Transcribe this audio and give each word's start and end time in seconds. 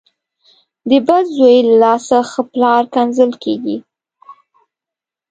ـ 0.47 0.89
د 0.89 0.91
بد 1.07 1.25
زوی 1.37 1.57
له 1.67 1.75
لاسه 1.83 2.17
ښه 2.31 2.41
پلار 2.51 2.83
کنځل 2.95 3.31
کېږي. 3.43 3.77